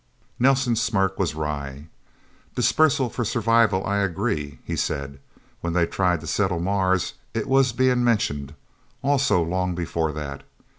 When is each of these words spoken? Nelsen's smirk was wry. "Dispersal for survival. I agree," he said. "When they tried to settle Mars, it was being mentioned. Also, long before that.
Nelsen's 0.39 0.81
smirk 0.81 1.19
was 1.19 1.35
wry. 1.35 1.85
"Dispersal 2.55 3.07
for 3.07 3.23
survival. 3.23 3.85
I 3.85 3.97
agree," 3.97 4.57
he 4.63 4.75
said. 4.75 5.19
"When 5.59 5.73
they 5.73 5.85
tried 5.85 6.21
to 6.21 6.25
settle 6.27 6.59
Mars, 6.59 7.13
it 7.35 7.45
was 7.47 7.71
being 7.71 8.03
mentioned. 8.03 8.55
Also, 9.03 9.43
long 9.43 9.75
before 9.75 10.11
that. 10.13 10.41